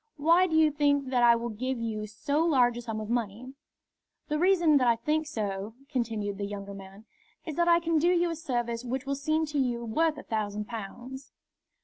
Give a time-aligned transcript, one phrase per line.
[0.17, 3.53] Why do you think that I will give you so large a sum of money?"
[4.29, 7.05] "The reason that I think so," continued the younger man,
[7.45, 10.23] "is that I can do you a service which will seem to you worth a
[10.23, 11.33] thousand pounds."